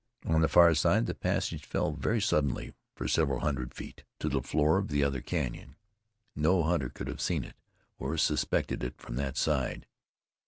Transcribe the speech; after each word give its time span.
On 0.25 0.41
the 0.41 0.47
far 0.47 0.73
side, 0.73 1.05
the 1.05 1.13
passage 1.13 1.63
fell 1.63 1.91
very 1.91 2.19
suddenly 2.19 2.73
for 2.95 3.07
several 3.07 3.41
hundred 3.41 3.75
feet 3.75 4.03
to 4.19 4.29
the 4.29 4.41
floor 4.41 4.79
of 4.79 4.87
the 4.87 5.03
other 5.03 5.21
canyon. 5.21 5.75
No 6.35 6.63
hunter 6.63 6.89
could 6.89 7.05
have 7.07 7.21
seen 7.21 7.43
it, 7.43 7.55
or 7.99 8.17
suspected 8.17 8.83
it 8.83 8.97
from 8.99 9.15
that 9.17 9.37
side. 9.37 9.85